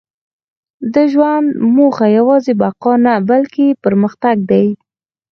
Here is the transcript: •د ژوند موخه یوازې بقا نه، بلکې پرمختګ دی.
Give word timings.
•د 0.93 0.95
ژوند 1.11 1.47
موخه 1.75 2.07
یوازې 2.17 2.53
بقا 2.61 2.93
نه، 3.05 3.13
بلکې 3.29 3.67
پرمختګ 3.83 4.37
دی. 4.51 4.67